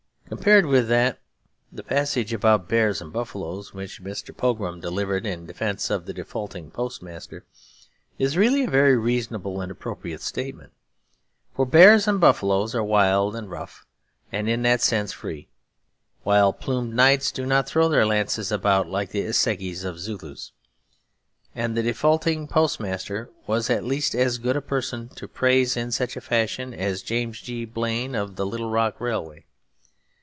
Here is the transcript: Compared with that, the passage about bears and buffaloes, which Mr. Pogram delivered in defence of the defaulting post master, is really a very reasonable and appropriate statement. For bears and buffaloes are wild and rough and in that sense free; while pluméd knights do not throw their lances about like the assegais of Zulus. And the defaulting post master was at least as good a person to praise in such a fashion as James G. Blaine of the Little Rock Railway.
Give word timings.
Compared 0.31 0.65
with 0.65 0.87
that, 0.87 1.19
the 1.73 1.83
passage 1.83 2.31
about 2.31 2.69
bears 2.69 3.01
and 3.01 3.11
buffaloes, 3.11 3.73
which 3.73 4.01
Mr. 4.01 4.33
Pogram 4.33 4.79
delivered 4.79 5.25
in 5.25 5.45
defence 5.45 5.89
of 5.89 6.05
the 6.05 6.13
defaulting 6.13 6.71
post 6.71 7.03
master, 7.03 7.43
is 8.17 8.37
really 8.37 8.63
a 8.63 8.69
very 8.69 8.95
reasonable 8.95 9.59
and 9.59 9.69
appropriate 9.69 10.21
statement. 10.21 10.71
For 11.53 11.65
bears 11.65 12.07
and 12.07 12.21
buffaloes 12.21 12.73
are 12.73 12.81
wild 12.81 13.35
and 13.35 13.51
rough 13.51 13.85
and 14.31 14.47
in 14.47 14.61
that 14.61 14.79
sense 14.79 15.11
free; 15.11 15.49
while 16.23 16.53
pluméd 16.53 16.93
knights 16.93 17.29
do 17.33 17.45
not 17.45 17.67
throw 17.67 17.89
their 17.89 18.05
lances 18.05 18.53
about 18.53 18.87
like 18.87 19.09
the 19.09 19.25
assegais 19.25 19.83
of 19.83 19.99
Zulus. 19.99 20.53
And 21.53 21.75
the 21.75 21.83
defaulting 21.83 22.47
post 22.47 22.79
master 22.79 23.29
was 23.47 23.69
at 23.69 23.83
least 23.83 24.15
as 24.15 24.37
good 24.37 24.55
a 24.55 24.61
person 24.61 25.09
to 25.09 25.27
praise 25.27 25.75
in 25.75 25.91
such 25.91 26.15
a 26.15 26.21
fashion 26.21 26.73
as 26.73 27.03
James 27.03 27.41
G. 27.41 27.65
Blaine 27.65 28.15
of 28.15 28.37
the 28.37 28.45
Little 28.45 28.69
Rock 28.69 29.01
Railway. 29.01 29.43